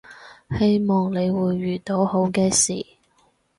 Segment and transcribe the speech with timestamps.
[0.57, 2.73] 希望你會遇到好嘅事